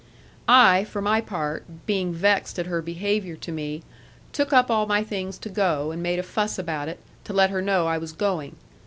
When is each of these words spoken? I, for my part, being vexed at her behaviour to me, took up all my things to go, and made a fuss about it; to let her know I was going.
I, 0.47 0.85
for 0.85 0.99
my 0.99 1.21
part, 1.21 1.85
being 1.85 2.11
vexed 2.11 2.57
at 2.57 2.65
her 2.65 2.81
behaviour 2.81 3.35
to 3.35 3.51
me, 3.51 3.83
took 4.33 4.51
up 4.51 4.71
all 4.71 4.87
my 4.87 5.03
things 5.03 5.37
to 5.37 5.49
go, 5.49 5.91
and 5.91 6.01
made 6.01 6.17
a 6.17 6.23
fuss 6.23 6.57
about 6.57 6.87
it; 6.89 6.97
to 7.25 7.33
let 7.33 7.51
her 7.51 7.61
know 7.61 7.85
I 7.85 7.99
was 7.99 8.11
going. 8.11 8.55